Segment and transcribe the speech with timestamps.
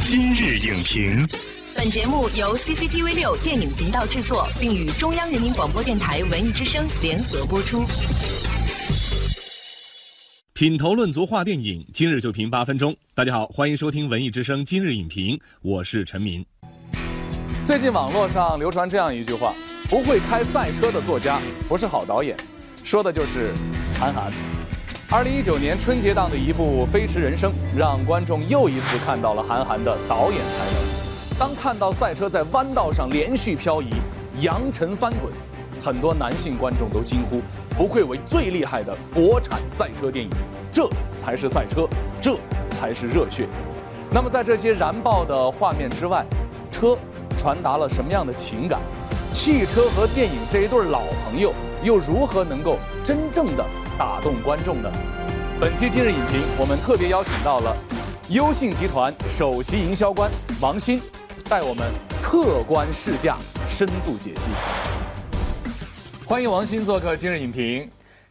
[0.00, 1.26] 今日影评，
[1.76, 7.84] 本节目由 CCTV 六电影频道制作，并与中央人民广播电台文艺之声联合播出。
[10.54, 12.96] 品头论足话电影，今日就评八分钟。
[13.14, 16.44] 大家好，欢迎收听文艺之声今日影评，我是陈明。
[17.62, 19.54] 最近网络上流传这样一句话
[19.90, 22.36] ：“不会开赛车的作家不是好导演。”
[22.84, 23.52] 说的就是
[23.98, 24.32] 韩寒。
[25.10, 31.38] 二零一九年春节档的一部《飞驰人生》，让观众又一次看到了韩寒的导演才能。
[31.38, 33.88] 当看到赛车在弯道上连续漂移、
[34.42, 35.32] 扬尘翻滚，
[35.80, 37.40] 很多男性观众都惊呼
[37.74, 40.30] ：“不愧为最厉害的国产赛车电影，
[40.70, 41.88] 这才是赛车，
[42.20, 42.36] 这
[42.68, 43.48] 才是热血。”
[44.12, 46.22] 那么，在这些燃爆的画面之外，
[46.70, 46.98] 车
[47.34, 48.78] 传达了什么样的情感？
[49.32, 53.64] 汽车和电影这一对老朋友，又如何能够真正的？
[53.98, 54.90] 打动观众的。
[55.60, 57.76] 本期今日影评，我们特别邀请到了
[58.28, 60.30] 优信集团首席营销官
[60.60, 61.00] 王鑫，
[61.48, 61.90] 带我们
[62.22, 63.36] 客观试驾，
[63.68, 64.50] 深度解析。
[66.24, 67.90] 欢迎王鑫做客今日影评。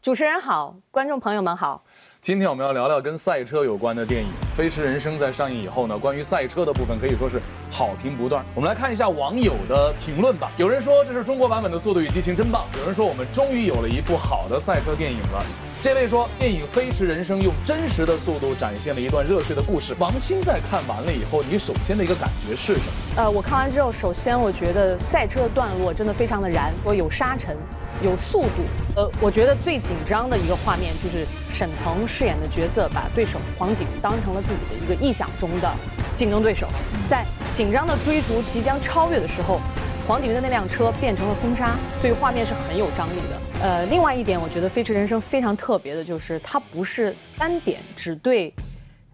[0.00, 1.82] 主持人好，观众朋友们好。
[2.20, 8.44] 今天我们要聊聊跟赛车有关的电影《飞驰人生》在上映以后呢，关于赛车的部分可以说是好评不断。
[8.56, 10.50] 我们来看一下网友的评论吧。
[10.56, 15.44] 有人说这是中国版本的《速度与激情》真棒，有人说我们终于有了一部好的赛车电影了。
[15.80, 19.94] 这位说电影《飞驰人生》用真实的速度展现了一段热血的故事。
[20.00, 23.22] 王鑫在看完了以后，你首先的一个感觉是什么？
[23.22, 27.56] 呃，我看完之后，首先我觉得赛车的段落真的非常的燃，说有沙尘。
[28.02, 28.62] 有速度，
[28.94, 35.68] 呃，我觉得最紧张的一个画面就是沈腾饰演的角色把对手黄景当成了自己的一个臆想中的
[36.16, 36.68] 竞争对手，
[37.08, 39.60] 在紧张的追逐即将超越的时候，
[40.06, 43.64] 黄景瑜的那辆车变成了风沙，所以画面是很有张力的。
[43.64, 48.54] 呃，另外一点，我觉得《飞驰人生》非常特别的就是它不是单点只对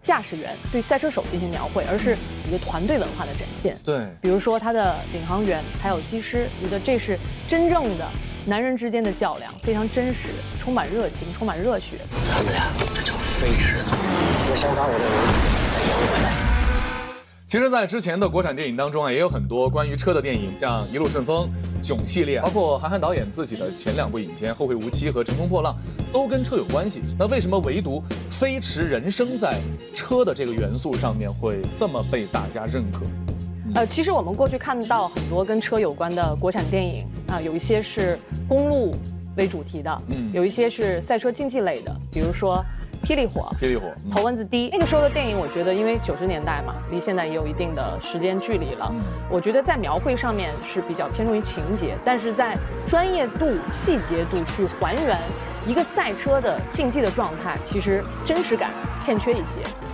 [0.03, 2.15] 驾驶员、对赛车手进行描绘，而是
[2.47, 3.75] 一个团队文化的展现。
[3.83, 8.07] 对，比如说他的领航员还有机师，觉得这是真正的。
[8.47, 10.29] 男人之间的较量非常真实，
[10.59, 11.97] 充满热情，充满热血。
[12.21, 13.95] 咱们呀，这叫飞驰族。
[13.95, 15.09] 我想把我的人
[15.73, 16.31] 再赢回来。
[17.47, 21.49] 其实，在之前的国产电影当中啊，也有很多关于车的电影，像《一路顺风》
[21.87, 25.75] 《囧》系列，包括韩寒导演自己的前两部影片《后会无期》和《乘风破浪》，
[26.13, 27.01] 都跟车有关系。
[27.17, 29.59] 那为什么唯独《飞驰人生》在
[29.95, 32.99] 车的这个元素上面会这么被大家认可？
[33.75, 38.95] 呃，其实我们过去看到很多跟车有关的国产电影啊，有一些是公路
[39.35, 42.63] 为主题的，嗯，有一些是赛车竞技类的，比如说
[43.05, 44.69] 《霹雳火》《霹雳火》头文字 D。
[44.71, 48.89] 那个时候的电影，我觉得因为九十年代嘛，离现在也有一定的时间距离了，
[49.29, 55.19] 我觉得在描绘上面是比较偏重于情节，但是在专业度、细节度去还原
[55.67, 58.71] 一个赛车的竞技的状态，其实真实感
[59.01, 59.84] 欠缺一些。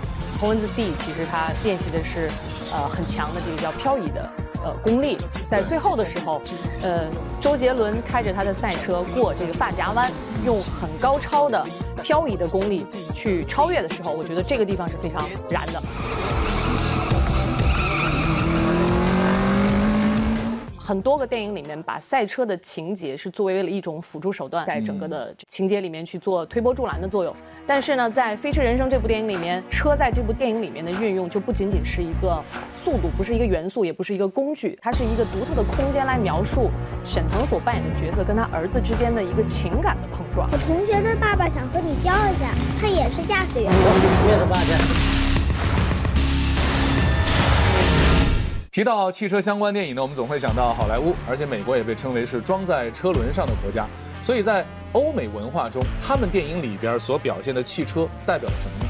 [0.42, 2.28] 头文字 D 其实它练习的是。
[2.74, 4.32] 呃，很强的这个叫漂移的
[4.64, 5.18] 呃功力，
[5.50, 6.42] 在最后的时候，
[6.82, 7.04] 呃，
[7.42, 10.10] 周杰伦开着他的赛车过这个发夹弯，
[10.46, 11.62] 用很高超的
[12.02, 15.84] 漂移的功力去超越的时候，我觉得这个地方是非常燃的。
[20.84, 27.32] 很多个电影里面，把赛车的情节是作为了一种辅助手段，在整个的情节里面去做推波助澜的作用。
[27.68, 32.44] 但是呢，在《飞驰人生》这部电影里面，车在这部电影里面的运用就不仅仅是一个
[32.84, 36.72] 速度，不是一个元素，也不是一个工具，它是一个独特的空间来描述
[37.06, 40.50] 沈腾所扮演的角色跟他儿子之间的一个情感的碰撞。
[40.52, 42.50] 我同学的爸爸想和你交一下，
[42.82, 43.72] 他也是驾驶员。
[44.26, 45.21] 面子爸去。
[48.72, 53.86] 提到汽车相关电影呢，我们总会想到好莱坞，而且美国也被称为是装在车轮上的国家。
[54.22, 58.90] 所以在欧美文化中，他们电影里边所表现的汽车代表了什么呢？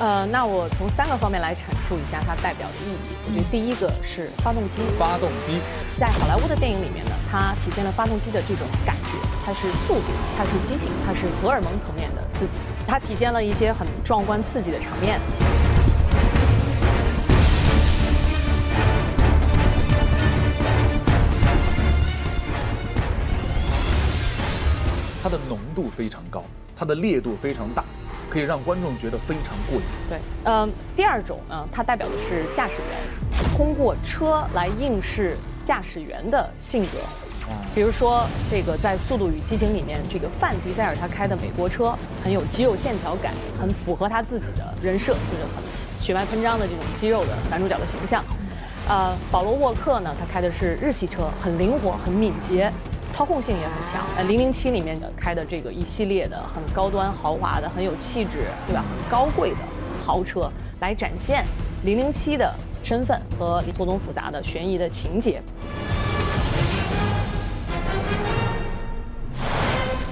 [0.00, 2.96] 呃，那我从三个方面来阐述一下它代表的意义。
[3.28, 4.82] 我觉得第一个是发动机。
[4.98, 5.60] 发动机，
[5.96, 9.14] 在好莱坞的电影里面呢，它体现了发动机的这种感觉，
[9.46, 12.50] 它是速度，它是激情，它是荷尔蒙层面的刺激，
[12.84, 15.20] 它体现了一些很壮观刺激的场面。
[26.00, 26.42] 非常高，
[26.74, 27.84] 它的烈度非常大，
[28.30, 29.82] 可以让观众觉得非常过瘾。
[30.08, 37.00] 对，嗯，第二种呢，它代表的是驾驶员，通过车来映射驾驶员的性格。
[37.74, 41.94] 比如说，这个在《速度与激情》里面，这个范迪塞尔他开的美国车
[42.24, 45.62] 很有肌肉线条感，很符合他自己的人设，就是很
[46.00, 48.24] 血脉喷张的这种肌肉的男主角的形象。
[48.88, 52.72] 呃，保罗沃克呢，他开的是日系车，很灵活，很敏捷。
[53.12, 58.82] 操控性也很强，呃，零零七里面的开的这个一系列的很高端豪华的、很有气质，对吧？
[58.82, 59.58] 很高贵的
[60.04, 61.44] 豪车，来展现
[61.84, 65.42] 零零七的身份和错综复杂的悬疑的情节。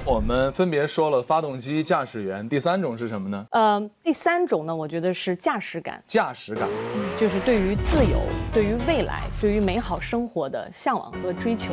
[0.09, 3.45] 我们分别说了发动机、驾驶员，第三种是什么呢？
[3.51, 6.67] 呃，第三种呢，我觉得是驾驶感，驾驶感。
[7.15, 8.19] 就是对于自由、
[8.51, 11.71] 对于未来、对于美好生活的向往和追求。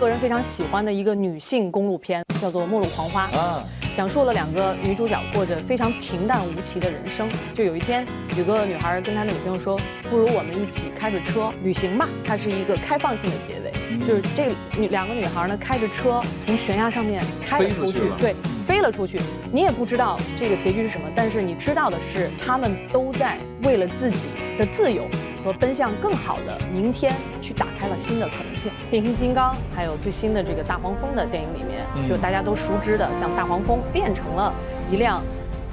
[0.00, 3.62] 个人非常喜欢的一个女性公路片，叫做《末路狂花》啊。
[3.94, 7.30] 讲述了两个女主角过着非常平淡无奇的人生。
[7.54, 8.04] 就有一天，
[8.36, 9.78] 有个女孩跟她的女朋友说
[10.10, 18.34] ：“不如我们一起开着车旅行吧。”它是一个开放性的结尾，就是这女两个女孩呢开着车从悬崖上面开了出去，对，
[18.66, 19.20] 飞了出去。
[19.52, 25.06] 你也不知道这个结局是什么，但是你知道的是，他们都在为了自己的自由。
[25.44, 27.12] 和奔向更好的明天，
[27.42, 28.72] 去打开了新的可能性。
[28.90, 34.50] 变形金刚还有最新的这个大黄蜂的电影里面，就大家都熟知的，像大黄蜂变成了
[34.90, 35.22] 一辆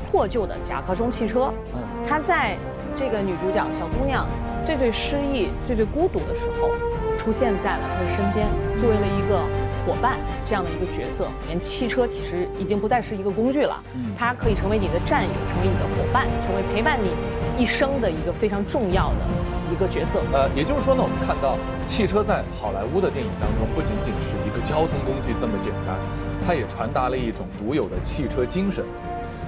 [0.04, 1.54] 破旧的甲壳虫汽车。
[1.74, 2.58] 嗯，它在
[2.96, 4.28] 这个女主角小姑娘
[4.66, 6.70] 最最失意、最最孤独的时候，
[7.18, 8.48] 出现在了她的身边，
[8.80, 9.40] 作为了一个
[9.86, 11.28] 伙伴这样的一个角色。
[11.48, 13.82] 连汽车其实已经不再是一个工具了，
[14.18, 17.12] 它可以成为你的战友，成为你的伙伴，成为陪伴你
[17.62, 19.52] 一生的一个非常重要的。
[19.72, 21.56] 一个角色，呃，也就是说呢，我们看到
[21.88, 25.96] 汽车在好莱坞的电影当中，不仅仅是一个交通工具这么简单，
[26.46, 28.84] 它也传达了一种独有的汽车精神。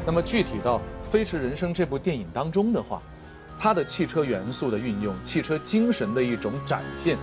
[0.05, 3.01] 那么具体到《飞驰人生》这部电影当中的话，
[3.57, 7.17] 它的汽车元素的运用，汽车精神的一种展现，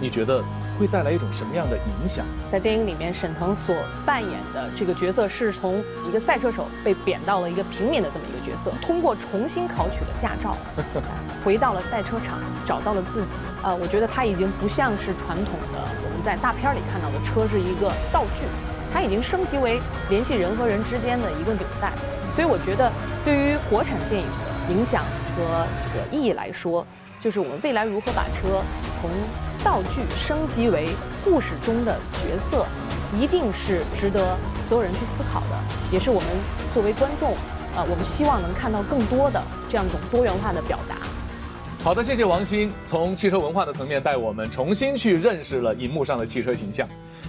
[0.00, 0.42] 你觉得？
[0.78, 2.24] 会带来一种什么样的影响？
[2.48, 3.76] 在电影里面，沈腾所
[4.06, 10.56] 扮演的这个角色是从一个赛车手被贬到了一个平民的这么一个角色， 通过重新考取了驾照，
[11.44, 13.36] 回到了赛车场，找到了自己。
[13.62, 18.46] 呃，我觉得他已经不像是传统的我们在大片里看到的车是一个道具，
[18.94, 19.78] 它已经升级为
[20.08, 21.92] 联系人和人之间的一个纽带。
[22.34, 22.90] 所以我觉得，
[23.26, 26.86] 对于国产电影的影响和这个意义来说，
[27.20, 28.62] 就是我们未来如何把车
[29.00, 29.10] 从
[29.64, 30.88] 道具升级为
[31.24, 32.66] 故事中的角色，
[33.18, 34.36] 一定是值得
[34.68, 35.58] 所有人去思考的，
[35.90, 36.28] 也是我们
[36.74, 37.34] 作为观众，
[37.76, 40.96] 呃，我们希望能看到更多的这样一种多元化的表达。
[41.84, 46.88] 好的，谢谢王鑫，从汽车文化的层面带我们重新去认识了银幕上的汽车形象。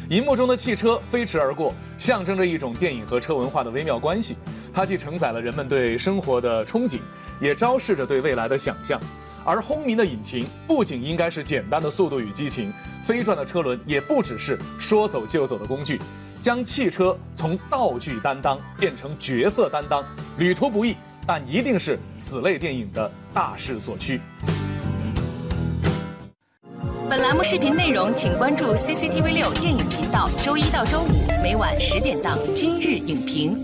[0.09, 4.35] 银幕中的汽车飞驰而过，象征着一种电影和车文化的微妙关系。
[4.71, 6.99] 它既承载了人们对生活的憧憬，
[7.43, 8.99] 也昭示着对未来的想象。
[9.45, 12.71] 而轰鸣的引擎不仅应该是简单的速度与激情，
[13.03, 15.99] 飞转的车轮也不只是说走就走的工具。
[16.39, 20.03] 将汽车从道具担当变成角色担当，
[20.37, 20.95] 旅途不易，
[21.27, 24.21] 但一定是此类电影的大势所趋。
[27.09, 31.07] 本栏目视频内容，请关注 CCTV 六电影频道，周一到周五
[31.43, 33.55] 每晚十点档《今日影评》。